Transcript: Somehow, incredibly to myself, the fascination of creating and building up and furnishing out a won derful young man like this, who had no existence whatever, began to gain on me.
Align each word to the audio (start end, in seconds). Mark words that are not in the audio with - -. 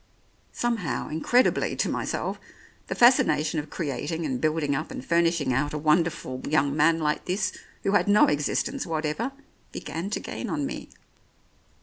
Somehow, 0.53 1.09
incredibly 1.09 1.75
to 1.75 1.87
myself, 1.87 2.39
the 2.87 2.95
fascination 2.95 3.59
of 3.59 3.69
creating 3.69 4.25
and 4.25 4.41
building 4.41 4.73
up 4.75 4.89
and 4.89 5.05
furnishing 5.05 5.53
out 5.53 5.75
a 5.75 5.77
won 5.77 6.01
derful 6.01 6.41
young 6.49 6.75
man 6.75 6.97
like 6.97 7.25
this, 7.25 7.51
who 7.83 7.91
had 7.91 8.07
no 8.07 8.25
existence 8.25 8.87
whatever, 8.87 9.31
began 9.71 10.09
to 10.09 10.19
gain 10.19 10.49
on 10.49 10.65
me. 10.65 10.89